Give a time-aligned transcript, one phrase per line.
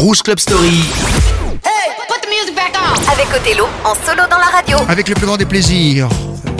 [0.00, 0.80] Rouge Club Story.
[1.62, 3.12] Hey, put the music back on.
[3.12, 4.78] Avec Othello en solo dans la radio.
[4.88, 6.08] Avec le plus grand des plaisirs,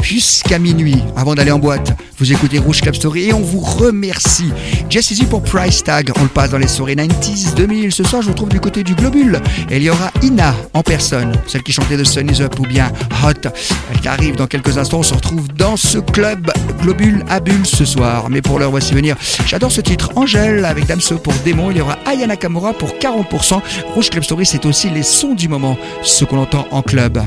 [0.02, 4.50] jusqu'à minuit, avant d'aller en boîte, vous écoutez Rouge Club Story et on vous remercie.
[4.88, 7.92] Just Easy pour Price Tag, on le passe dans les soirées 90s, 2000.
[7.92, 9.40] Ce soir, je vous trouve du côté du Globule.
[9.70, 12.64] Et il y aura Ina en personne, celle qui chantait de Sun Is Up ou
[12.64, 12.92] bien
[13.24, 13.48] Hot.
[13.92, 16.50] Elle arrive dans quelques instants, on se retrouve dans ce club
[16.82, 18.28] Globule à Bulle ce soir.
[18.30, 19.16] Mais pour l'heure, voici venir.
[19.46, 21.70] J'adore ce titre, Angèle avec Damso pour Démon.
[21.70, 23.60] Il y aura Ayana Kamura pour 40%.
[23.94, 27.20] Rouge Club Story, c'est aussi les sons du moment, ce qu'on entend en club.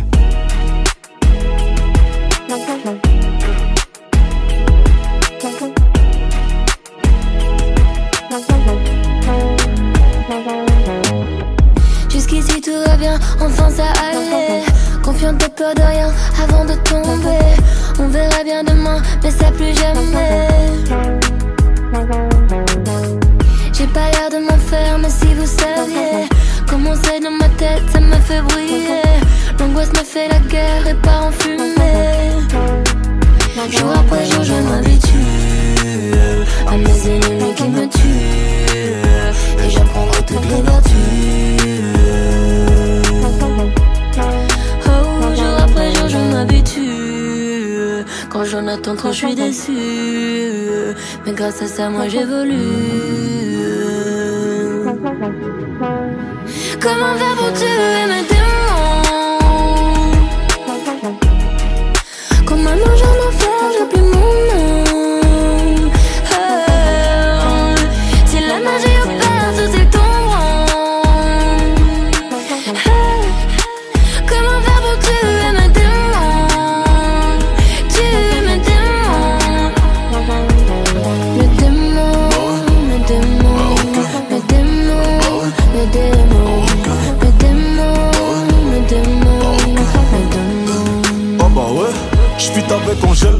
[18.44, 20.48] Bien demain, mais ça plus jamais.
[23.72, 26.28] J'ai pas l'air de m'en faire, mais si vous saviez
[26.68, 29.02] comment c'est dans ma tête, ça me fait briller.
[29.60, 31.64] L'angoisse me fait la guerre et part en fumée.
[33.72, 35.14] Jour après jour, je m'habitue
[36.68, 39.66] à mes ennemis qui me tuent.
[39.66, 40.93] Et j'apprendrai toutes les vertus.
[48.44, 49.72] Quand j'en attends trop, je suis déçu.
[51.26, 52.52] Mais grâce à ça, moi j'évolue.
[56.82, 58.43] Comment faire pour tuer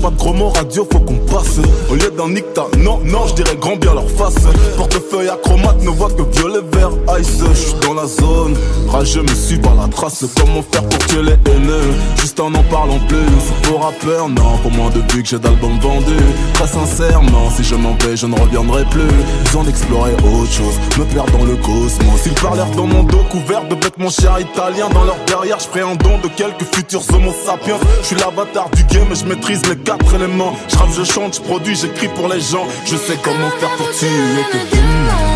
[0.04, 1.60] pas de gros mots radio, faut qu'on passe.
[1.90, 4.36] Au lieu d'un nicta, non, non, je dirais grand bien leur face.
[4.76, 7.42] Portefeuille acromate, ne voit que violet, vert, ice.
[7.54, 8.58] J'suis dans la zone,
[8.90, 10.26] rageux me suis par la trace.
[10.36, 13.44] Comment faire pour tuer les haineux, juste en en parlant plus.
[13.64, 16.28] Pour rappeur, non, pour moi depuis que j'ai d'albums vendus.
[16.56, 19.08] Très sincèrement, si je m'en vais, je ne reviendrai plus.
[19.46, 22.26] Besoin d'explorer autre chose, me perdre dans le cosmos.
[22.26, 25.96] Ils parlèrent dans mon dos, couvert de vêtements chers italiens Dans leur derrière, je un
[25.96, 27.80] don de quelques futurs homo sapiens.
[28.02, 31.42] Je suis l'avatar du game et je maîtrise les quatre éléments Je je chante, je
[31.42, 32.68] produis, j'écris pour les gens.
[32.86, 35.33] Je sais comment faire pour tuer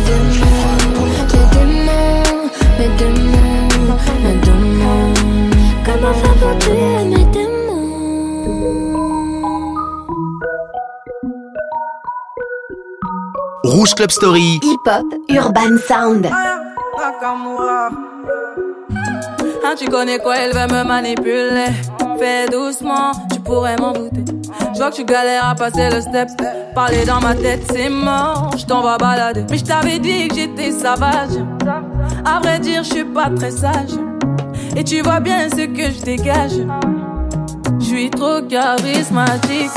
[0.00, 5.14] démons, mes démons Mes démons, mes démons
[5.84, 7.52] Comment faire pour tuer mes démons?
[13.64, 14.60] Rouge Club Story.
[14.62, 16.28] Hip-hop, urban sound.
[16.98, 17.88] Nakamura.
[19.64, 21.66] Hein, tu connais quoi, elle veut me manipuler.
[22.18, 24.24] Fais doucement, tu pourrais m'en douter.
[24.82, 26.28] Vois que tu galères à passer le step.
[26.74, 29.44] Parler dans ma tête, c'est mort, je t'en vais balader.
[29.48, 31.38] Mais je t'avais dit que j'étais sauvage.
[32.24, 33.92] À vrai dire, je suis pas très sage.
[34.74, 36.66] Et tu vois bien ce que je dégage.
[37.78, 39.70] Je suis trop charismatique.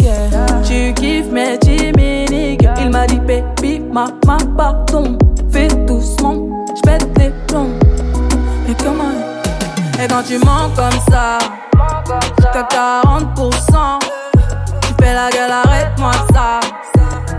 [0.63, 2.67] Tu kiffes mes timides.
[2.81, 5.19] Il m'a dit, baby, ma, ma, pardon.
[5.51, 7.77] Fais doucement, je pète les plombs.
[8.67, 9.13] Et comment?
[10.03, 11.37] Et quand tu mens comme ça,
[12.51, 14.04] t'as 40%.
[15.15, 16.59] La gueule, arrête-moi ça.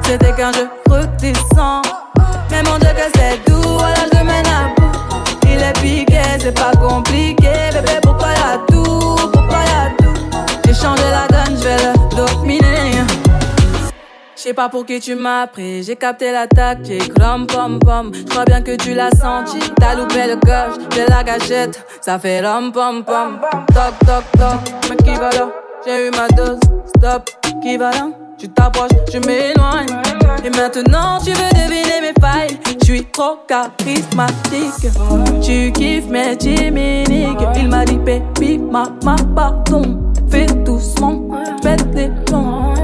[0.02, 1.84] C'était qu'un jeu redescend.
[2.50, 4.98] Mais mon Dieu, que c'est doux, voilà, je mène à bout.
[5.42, 7.50] Il est piqué, c'est pas compliqué.
[7.74, 10.14] Bébé, pourquoi y'a tout Pourquoi y'a tout?
[10.64, 12.92] J'ai changé la donne, je vais le dominer.
[14.42, 17.12] J'ai pas pour qui tu m'as pris, j'ai capté la tactique.
[17.20, 19.58] Rom pom pom, je bien que tu l'as senti.
[19.78, 23.38] T'as loupé le gauche de la gâchette, ça fait rom pom pom.
[23.74, 25.48] Toc toc toc, mais qui va là?
[25.86, 26.58] J'ai eu ma dose,
[26.96, 27.30] stop,
[27.62, 28.08] qui va là?
[28.36, 29.86] Tu t'approches, je m'éloigne.
[30.44, 32.58] Et maintenant tu veux deviner mes failles.
[32.80, 34.90] Je suis trop charismatique.
[35.40, 37.38] Tu kiffes mes chimiques.
[37.56, 40.12] Il m'a dit, baby, ma, ma, pardon.
[40.28, 41.22] Fais doucement,
[41.62, 42.74] pète les plombs.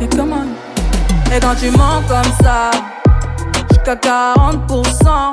[0.00, 0.46] Et comment?
[1.36, 2.70] Et quand tu mens comme ça,
[3.68, 5.30] jusqu'à 40%.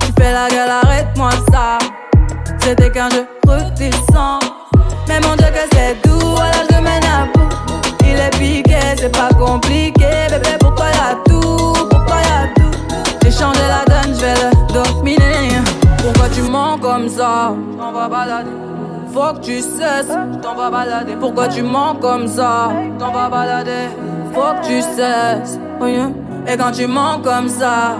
[0.00, 1.78] Tu fais la gueule, arrête-moi ça.
[2.60, 4.40] C'était qu'un jeu redescend.
[5.08, 7.48] Mais mon Dieu que c'est doux, à l'âge de bout.
[8.00, 10.08] Il est piqué, c'est pas compliqué.
[10.30, 12.78] Bébé, pour toi y'a tout, pour toi y'a tout?
[13.22, 15.62] J'ai changé la donne, je vais le dominer.
[15.98, 17.54] Pourquoi tu mens comme ça?
[17.78, 18.50] T'en vas balader.
[19.12, 21.16] Faut que tu cesses, t'en vas balader.
[21.18, 22.70] Pourquoi tu mens comme ça?
[22.98, 23.88] T'en vas balader.
[24.34, 25.58] Faut que tu cesses.
[25.80, 25.86] Oh.
[26.46, 27.96] Et quand tu mens comme ça,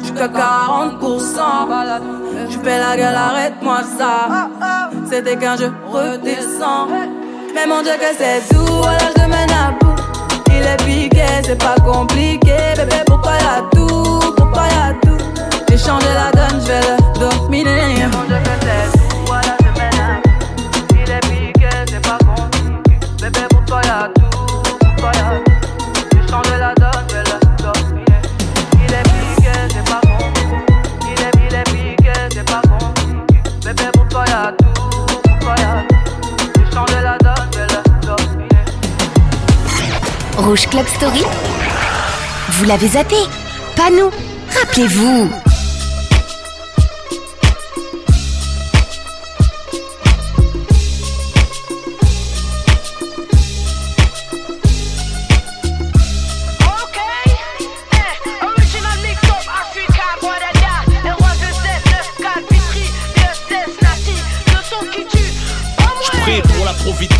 [0.00, 2.21] jusqu'à 40%.
[2.52, 4.50] Tu fais la gueule, arrête-moi ça.
[5.10, 6.86] C'était qu'un jeu, redescends.
[7.54, 9.94] Mais mon Dieu que c'est doux, à l'âge de mène à bout.
[10.48, 12.56] Il est piqué, c'est pas compliqué.
[12.76, 15.24] Bébé, pour toi y'a tout, pour toi y'a tout?
[15.70, 18.06] J'ai changé la donne, je vais le dominer.
[18.12, 19.01] Mon Dieu que c'est
[40.42, 41.22] Rouge Club Story.
[42.50, 43.16] Vous l'avez zappé.
[43.76, 44.10] Pas nous.
[44.58, 45.30] Rappelez-vous.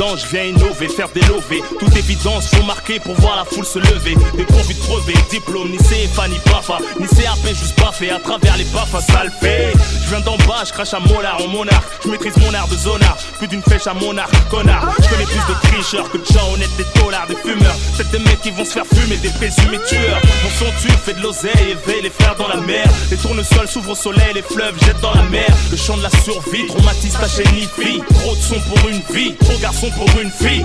[0.02, 0.10] Okay, original mix-up Africa, Guadada, le roi de Z, 9, 4, Vitry, DSS, Nati, le
[0.10, 1.62] son qui tue, pas Je viens innover, faire des lovés.
[1.78, 4.16] Toute évidence, faut marquer pour voir la foule se lever.
[4.36, 8.64] Dépourvu de brevet, diplôme, ni CFA, ni PAFA, ni CAP, juste baffé à travers les
[8.64, 9.30] baffes, ça le.
[9.42, 11.84] Je viens d'en bas, je crache à molar en monarque.
[12.04, 14.94] Je maîtrise mon art de zonard, plus d'une flèche à mon arc, connard.
[15.02, 17.76] Je connais plus de tricheurs que de gens honnêtes, des taulards, des fumeurs.
[17.96, 20.20] Peut-être des mecs qui vont se faire fumer, des présumés tueurs.
[20.42, 22.86] Mon son tue, fait de l'oseille, éveille les frères dans la mer.
[23.10, 25.48] Les tournesols s'ouvrent au soleil, les fleuves jettent dans la mer.
[25.70, 28.02] Le chant de la survie, traumatise ta ni fille.
[28.20, 30.64] Trop de son pour une vie, trop garçon pour une fille.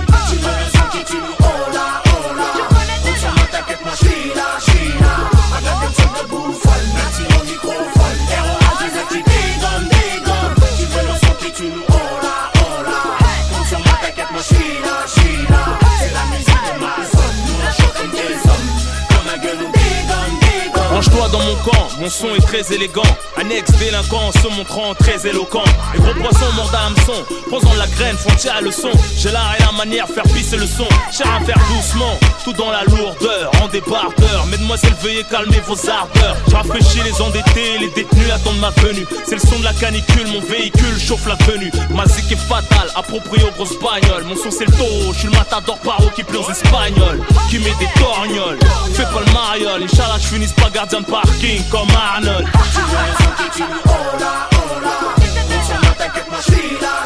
[20.98, 23.02] Range-toi dans mon camp, mon son est très élégant.
[23.36, 25.62] Un ex-délinquant se montrant très éloquent.
[25.94, 28.90] Les gros poissons mordent à hameçon, posant la graine, font à leçon.
[29.16, 30.88] J'ai l'art et la manière, faire pisser le son.
[31.16, 34.46] Cher à faire doucement, tout dans la lourdeur, en débardeur.
[34.46, 36.36] Mesdemoiselles, veuillez calmer vos ardeurs.
[36.48, 39.06] Je rafraîchis les endettés, les détenus attendent ma venue.
[39.24, 41.70] C'est le son de la canicule, mon véhicule chauffe la venue.
[41.90, 44.24] Ma zik est fatale, approprié aux grosses bagnoles.
[44.24, 47.20] Mon son c'est le taureau, je suis le matador paro qui pleure aux espagnols.
[47.48, 48.58] Qui met des torgnoles,
[48.94, 49.84] fais pas le mariole.
[49.84, 52.46] Inch'Allah, je finisse pas gardien de parking comme Arnold.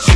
[0.07, 0.12] J'ai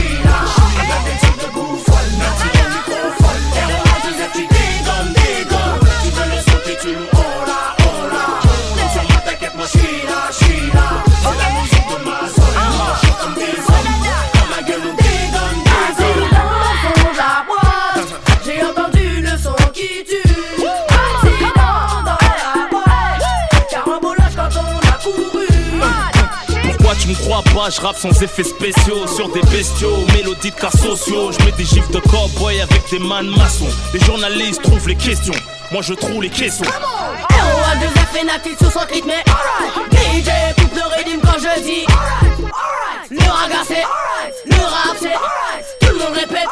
[27.26, 31.32] crois pas, je sans effets spéciaux Sur des bestiaux, mélodies de cas sociaux.
[31.32, 33.68] Je mets des gifs de cowboy avec des man maçons.
[33.92, 35.34] Les journalistes trouvent les questions
[35.72, 36.64] Moi je trouve les caissons.
[36.64, 39.10] Héros à deux F et Nati sur son rythme
[39.92, 41.86] DJ coupe le rythme quand je dis.
[43.10, 43.84] Le raga c'est
[44.46, 46.48] Le rap c'est Tout le monde répète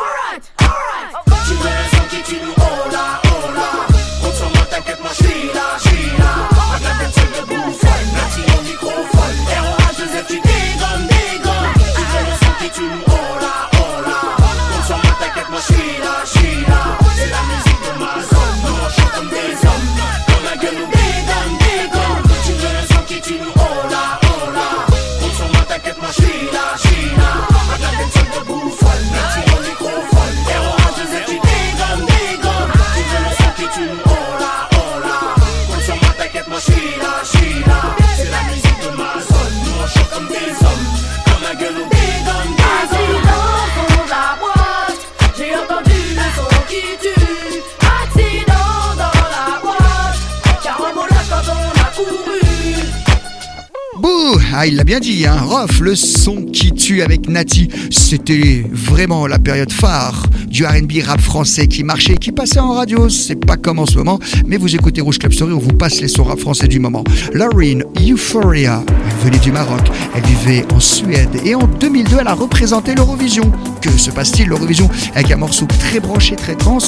[54.94, 55.38] bien dit, hein.
[55.40, 57.68] Rof, le son qui tue avec Nati.
[57.90, 63.08] C'était vraiment la période phare du RB rap français qui marchait, qui passait en radio.
[63.08, 66.00] C'est pas comme en ce moment, mais vous écoutez Rouge Club Story, on vous passe
[66.00, 67.02] les sons rap français du moment.
[67.32, 68.84] Lauren, Euphoria.
[68.86, 69.80] Elle venait du Maroc,
[70.14, 73.50] elle vivait en Suède et en 2002, elle a représenté l'Eurovision.
[73.80, 74.48] Que se passe-t-il?
[74.48, 76.78] l'Eurovision Avec un morceau très branché, très trans,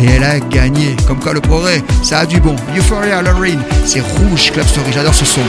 [0.00, 0.94] et elle a gagné.
[1.08, 2.54] Comme quoi le progrès, ça a du bon.
[2.76, 5.40] Euphoria, Lauren, c'est Rouge Club Story, j'adore ce son.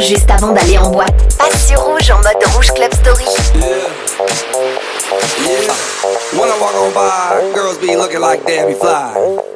[0.00, 1.36] Juste avant d'aller en boîte.
[1.38, 3.24] Passe sur rouge en mode rouge club story.
[3.54, 3.66] Yeah.
[5.46, 5.72] Yeah.
[6.32, 9.55] When I walk on by, girls be looking like Debbie Fly.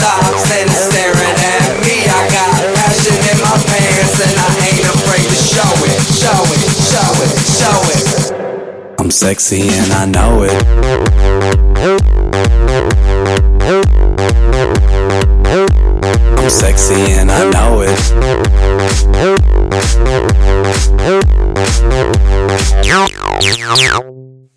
[0.00, 2.08] stops and staring at me.
[2.08, 6.64] I got passion in my pants and I ain't afraid to show it, show it,
[6.88, 8.96] show it, show it.
[8.98, 10.56] I'm sexy and I know it.
[16.38, 17.90] I'm sexy and I know it.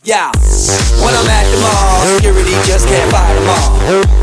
[0.06, 0.32] Yeah,
[1.04, 4.23] when I'm at the mall, security just can't fight them all.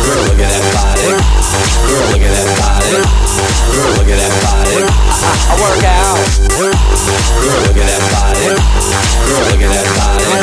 [0.00, 1.12] Girl, look at that body.
[1.84, 2.96] Girl, look at that body.
[3.72, 4.80] Girl, look at that body.
[4.82, 6.16] I, work out.
[6.56, 6.72] Girl,
[7.66, 8.56] look at that body.
[9.28, 10.40] Girl, look at that body.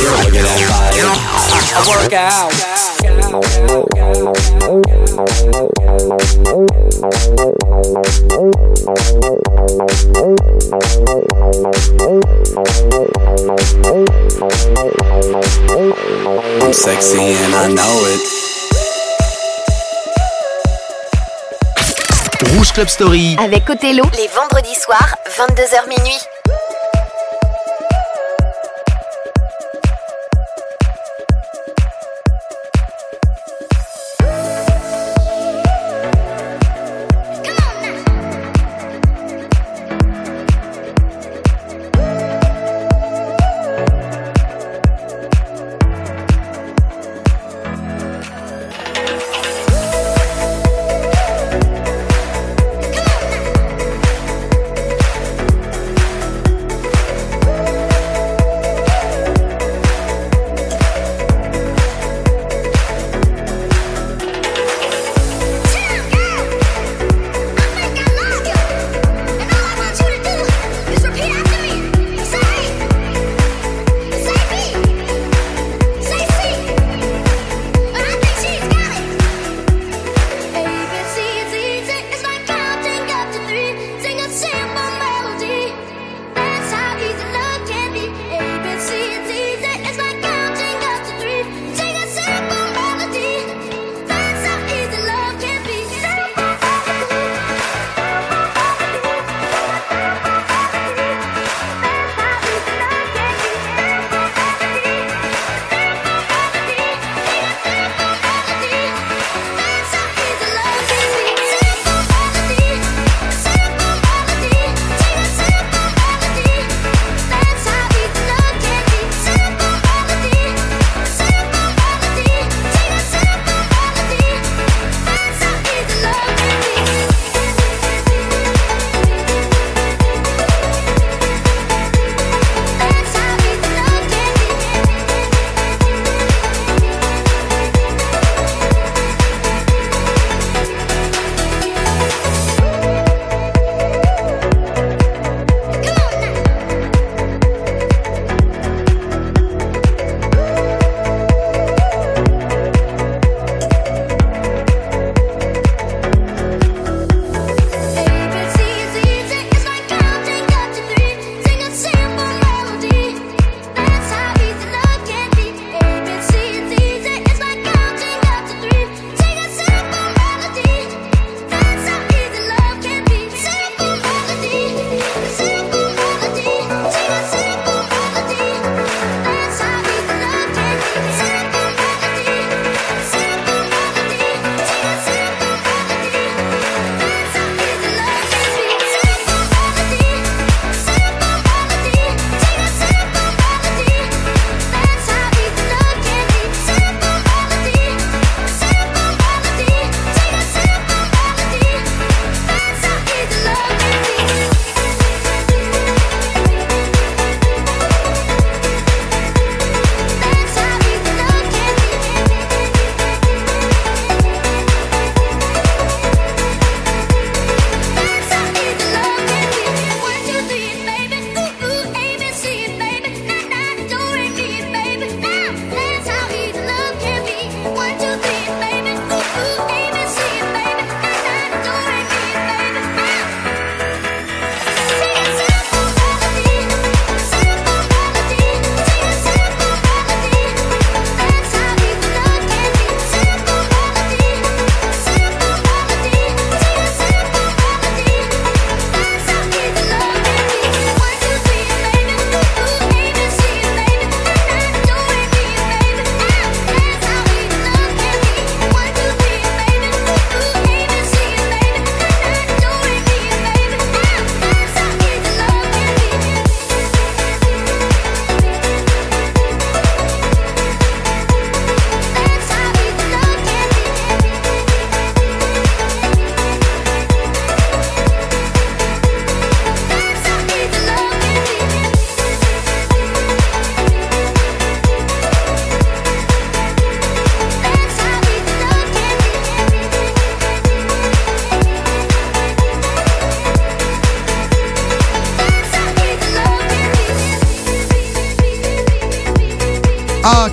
[0.00, 1.00] Girl, look at that body.
[1.72, 2.50] I work out.
[16.62, 18.69] I'm sexy and I know it.
[22.56, 23.36] Rouge Club Story.
[23.38, 26.18] Avec Othello, les vendredis soirs, 22h minuit.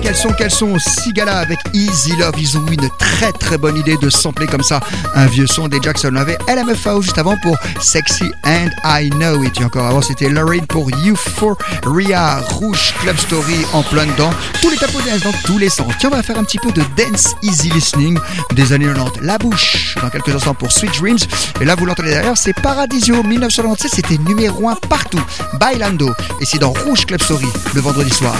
[0.08, 2.32] Quels sont, quels sont Sigala avec Easy Love.
[2.38, 4.80] Ils ont eu une très très bonne idée de sampler comme ça
[5.14, 6.08] un vieux son des Jackson.
[6.12, 9.60] On avait LMFAO juste avant pour Sexy and I Know It.
[9.60, 12.38] Et encore avant, c'était Lorraine pour Euphoria.
[12.38, 14.30] Rouge Club Story en plein dedans.
[14.62, 15.92] Tous les tapos dans tous les sens.
[15.98, 18.18] Tiens, on va faire un petit peu de dance easy listening
[18.52, 19.20] des années 90.
[19.20, 21.18] La bouche dans quelques instants pour Sweet Dreams.
[21.60, 23.92] Et là, vous l'entendez derrière, c'est Paradisio 1997.
[23.94, 25.20] C'était numéro 1 partout.
[25.60, 26.14] Bailando.
[26.40, 28.36] Et c'est dans Rouge Club Story le vendredi soir.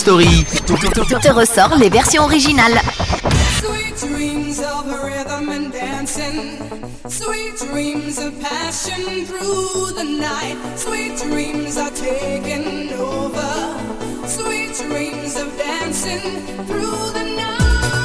[0.00, 0.46] Story
[1.20, 2.80] te ressort les versions originales.
[3.60, 6.56] Sweet dreams of rhythm and dancing.
[7.06, 10.56] Sweet dreams of passion through the night.
[10.76, 13.76] Sweet dreams are taking over.
[14.26, 17.99] Sweet dreams of dancing through the night.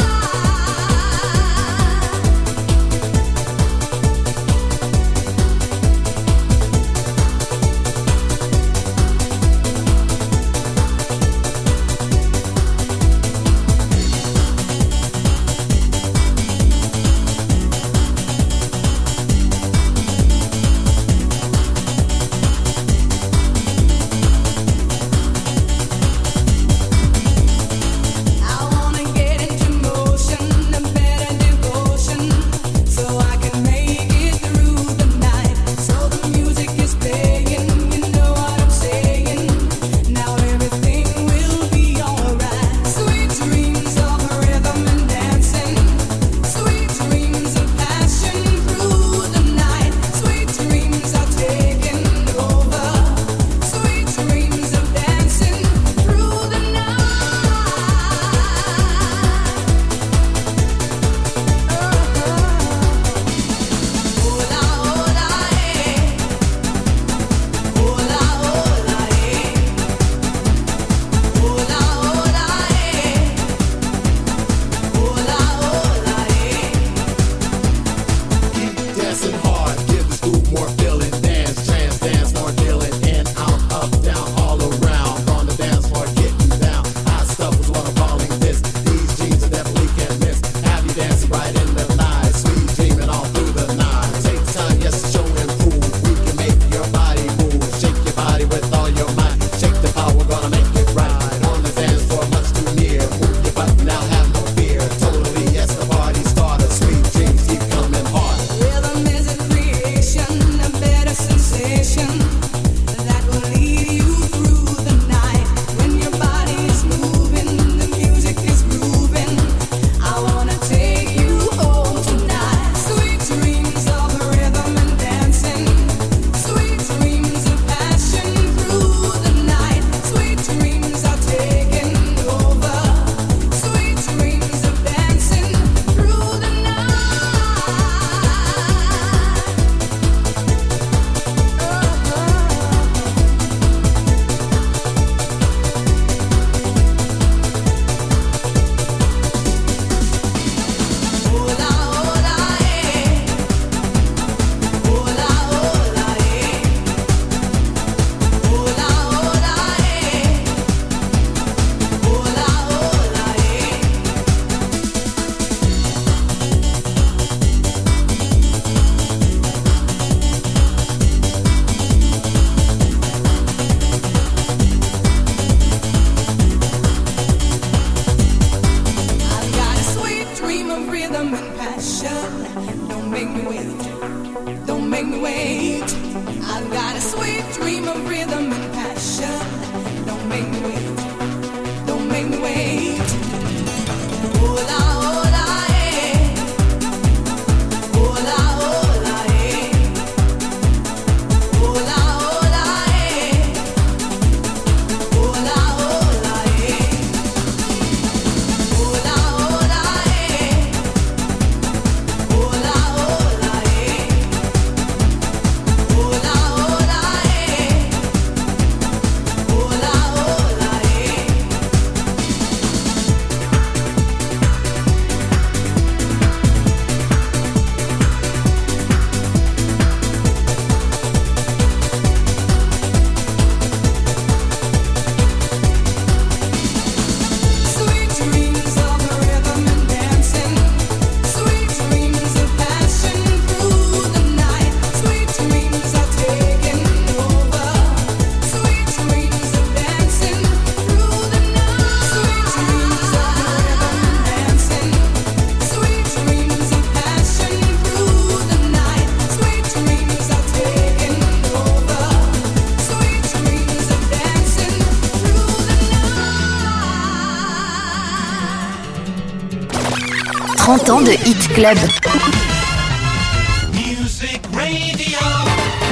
[271.35, 271.77] Hit Club.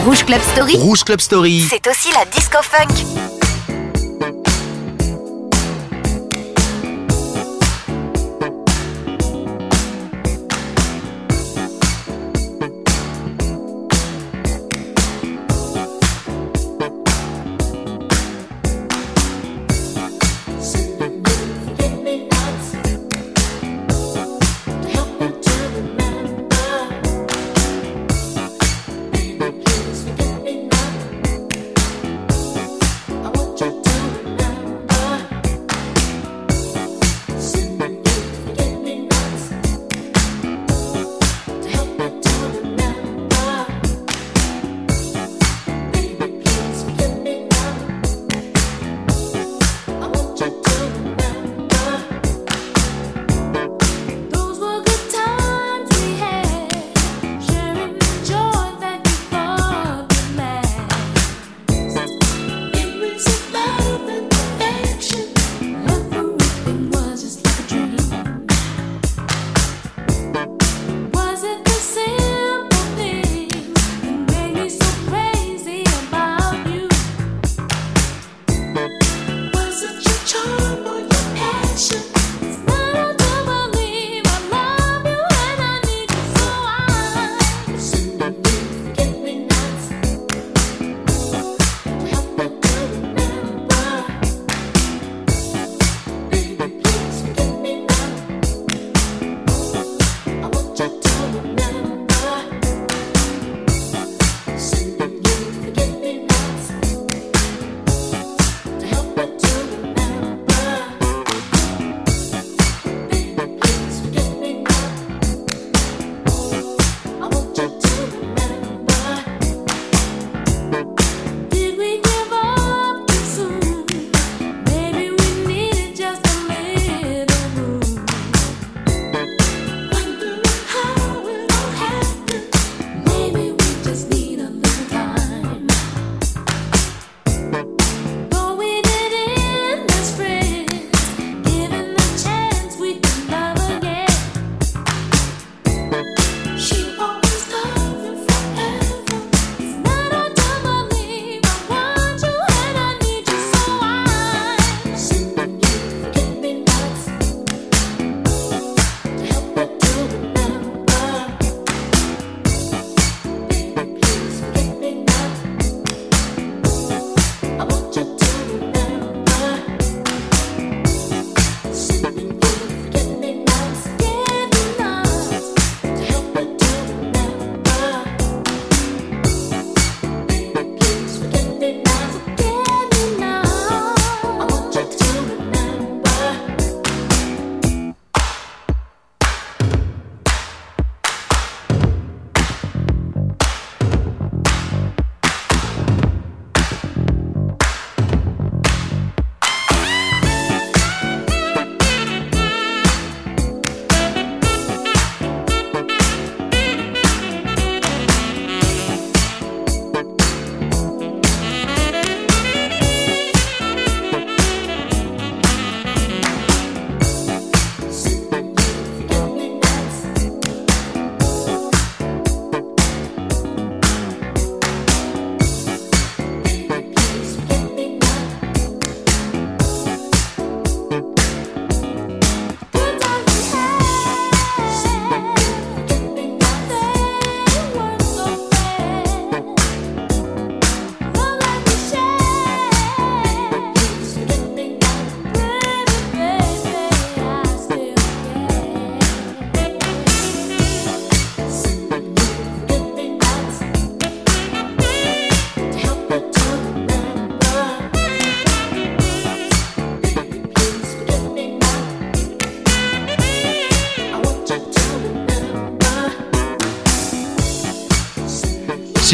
[0.06, 0.78] Rouge Club Story.
[0.78, 1.68] Rouge Club Story.
[1.70, 3.33] C'est aussi la disco funk.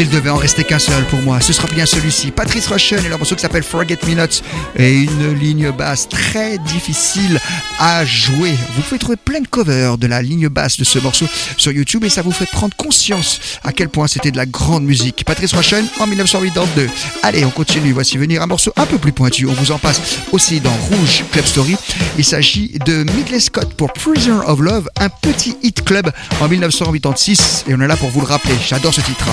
[0.00, 2.30] S'il devait en rester qu'un seul pour moi, ce sera bien celui-ci.
[2.30, 4.40] Patrice Rushen et le morceau qui s'appelle Forget Me Not
[4.78, 7.38] et une ligne basse très difficile
[7.78, 8.54] à jouer.
[8.74, 11.26] Vous pouvez trouver plein de covers de la ligne basse de ce morceau
[11.58, 14.84] sur YouTube et ça vous fait prendre conscience à quel point c'était de la grande
[14.84, 15.22] musique.
[15.26, 16.88] Patrice Rushen en 1982.
[17.22, 17.92] Allez, on continue.
[17.92, 19.44] Voici venir un morceau un peu plus pointu.
[19.44, 20.00] On vous en passe
[20.32, 21.76] aussi dans Rouge Club Story.
[22.16, 27.66] Il s'agit de Midley Scott pour Prisoner of Love, un petit hit club en 1986
[27.68, 28.54] et on est là pour vous le rappeler.
[28.66, 29.26] J'adore ce titre.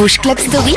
[0.00, 0.74] Rouge Club Story,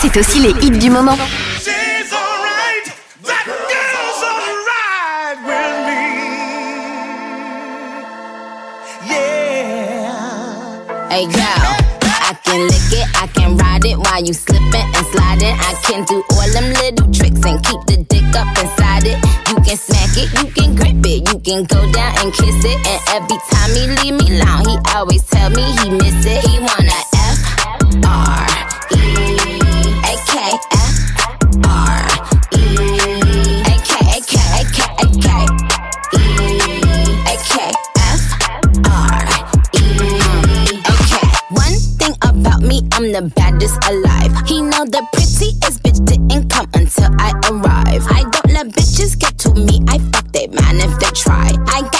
[0.00, 1.18] c'est aussi les hits du moment.
[1.58, 2.84] She's alright,
[3.24, 6.06] that girl's alright with me.
[9.10, 11.10] Yeah.
[11.10, 11.74] Hey girl,
[12.04, 15.58] I can lick it, I can ride it while you slipping and sliding.
[15.58, 19.18] I can do all them little tricks and keep the dick up inside it.
[19.48, 22.86] You can smack it, you can grip it, you can go down and kiss it.
[22.86, 26.46] And every time he leave me alone, he always tell me he miss it.
[26.46, 27.17] He wanna
[42.98, 44.34] I'm the baddest alive.
[44.48, 48.02] He know the prettiest bitch didn't come until I arrive.
[48.10, 49.80] I don't let bitches get to me.
[49.86, 51.52] I fuck they man if they try.
[51.68, 51.97] I got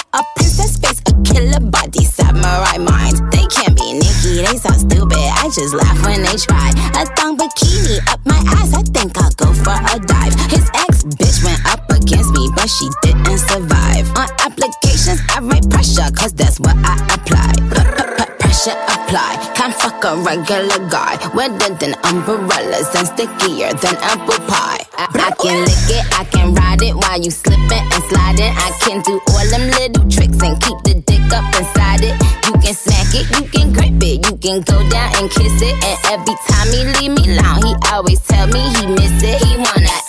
[5.49, 6.69] I just laugh when they try.
[6.93, 8.69] A thong bikini up my ass.
[8.69, 10.37] I think I'll go for a dive.
[10.45, 14.05] His ex bitch went up against me, but she didn't survive.
[14.13, 17.49] On applications, I write pressure, cause that's what I apply.
[18.37, 19.41] Pressure apply.
[19.57, 21.17] Can't fuck a regular guy.
[21.33, 24.85] Wetter than umbrellas and stickier than apple pie.
[25.01, 28.53] I, I can lick it, I can ride it while you slipping and sliding.
[28.53, 32.13] I can do all them little tricks and keep the dick up inside it.
[32.45, 33.98] You can smack it, you can grip
[34.57, 35.75] go down and kiss it.
[35.85, 39.37] And every time he leave me alone, he always tell me he miss it.
[39.45, 40.08] He wanna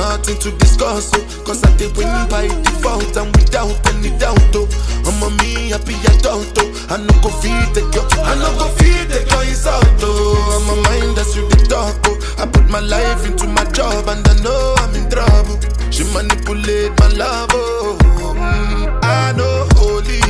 [0.00, 1.42] Nothing to discuss, oh.
[1.44, 4.66] Cause I did win by default and without any doubt, oh.
[5.04, 6.86] I'm a me happy adult, oh.
[6.88, 10.56] I no go feed the girl, I no go feed the girl insult, oh.
[10.56, 12.16] I'm a mind that's you the talk, oh.
[12.42, 15.60] I put my life into my job and I know I'm in trouble.
[15.92, 17.98] She manipulate my love, oh.
[18.00, 20.20] Mm, I know holy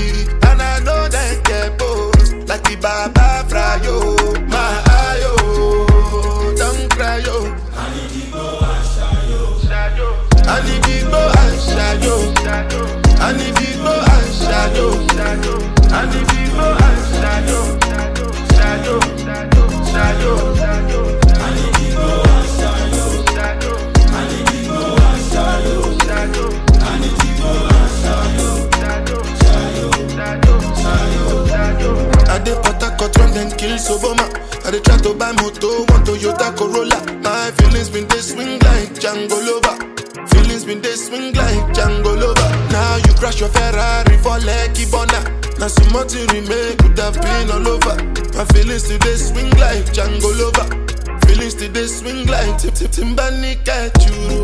[0.51, 2.19] and I know that get both.
[2.49, 4.19] Like the Baba Frayo,
[4.51, 7.23] my ayo, don't cry,
[52.71, 54.40] Timber nigga, you.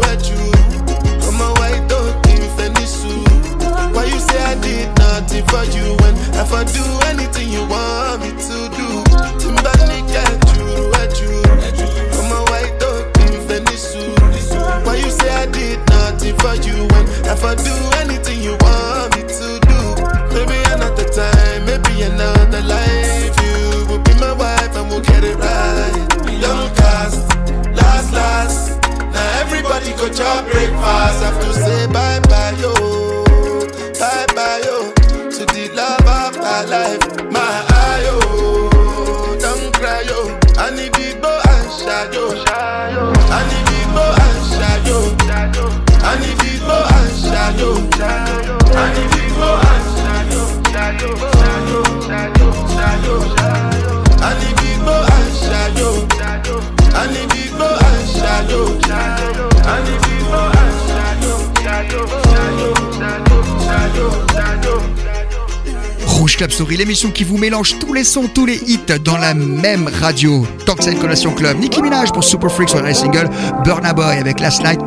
[66.68, 70.46] L'émission qui vous mélange tous les sons, tous les hits dans la même radio.
[70.66, 73.30] Toxic Connection Club, Nicki Minaj pour Super Freak sur le single,
[73.64, 74.80] Burna Boy avec Last Night.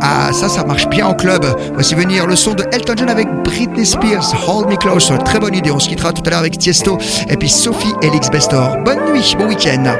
[0.00, 1.44] Ah, ça, ça marche bien en club.
[1.74, 5.12] Voici venir le son de Elton John avec Britney Spears, Hold Me Close.
[5.24, 5.72] Très bonne idée.
[5.72, 6.98] On se quittera tout à l'heure avec Tiesto
[7.28, 8.76] et puis Sophie Elix Bestor.
[8.84, 9.96] Bonne nuit, bon week-end.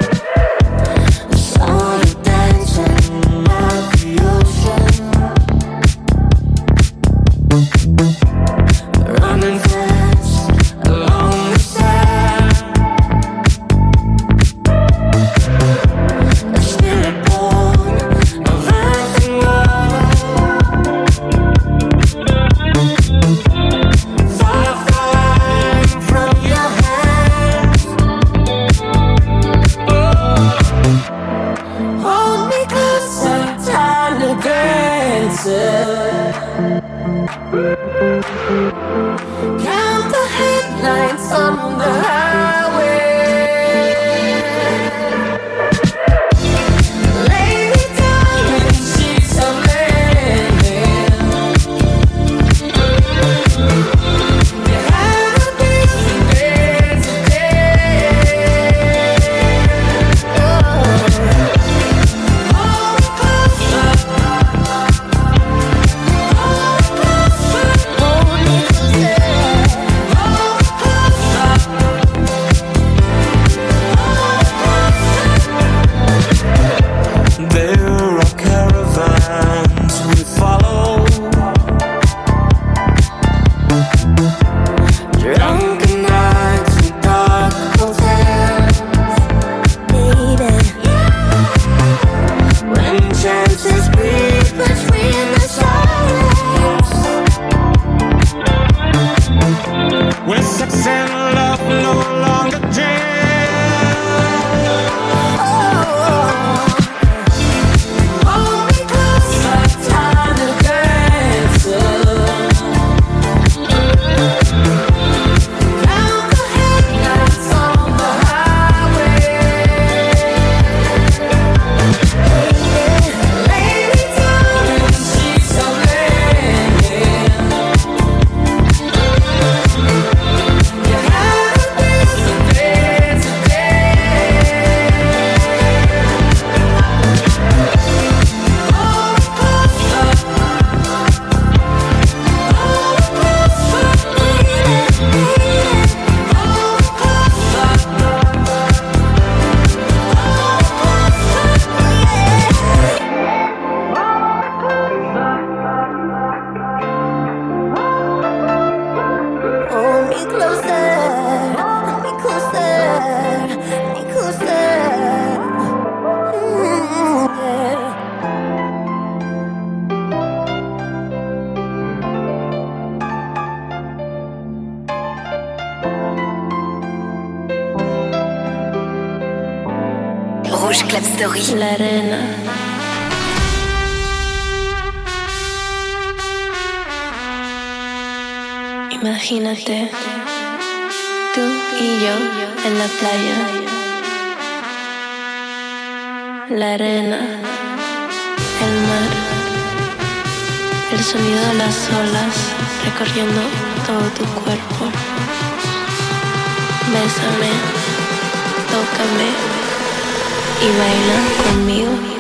[210.61, 212.14] y baila conmigo.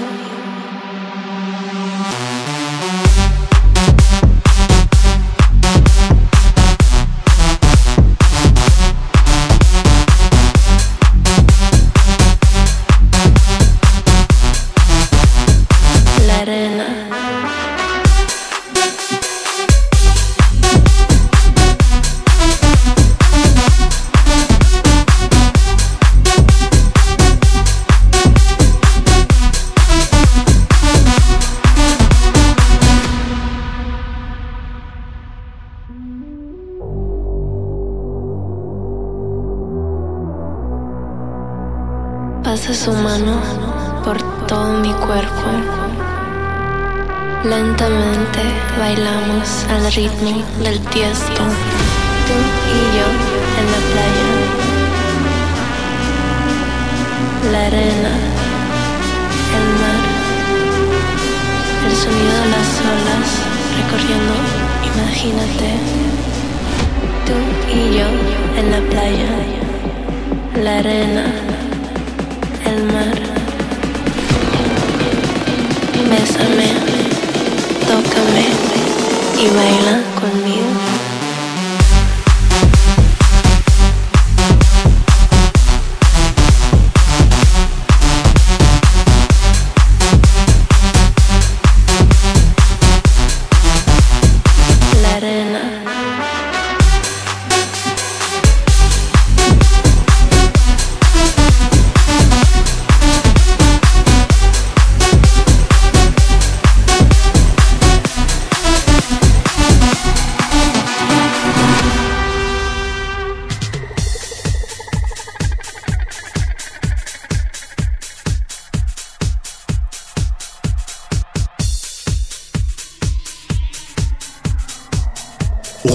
[49.96, 50.43] leave me.